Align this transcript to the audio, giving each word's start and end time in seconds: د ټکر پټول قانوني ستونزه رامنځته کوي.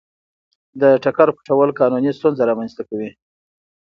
د 0.81 0.83
ټکر 1.03 1.27
پټول 1.37 1.69
قانوني 1.79 2.11
ستونزه 2.17 2.43
رامنځته 2.49 2.81
کوي. 2.89 3.09